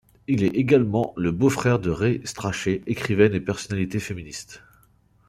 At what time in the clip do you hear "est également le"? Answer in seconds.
0.43-1.31